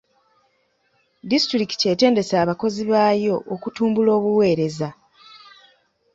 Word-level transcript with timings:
Disitulikiti 1.31 1.85
etendese 1.93 2.33
abakozi 2.43 2.81
baayo 2.91 3.35
okutumbula 3.53 4.09
obuweereza. 4.17 4.89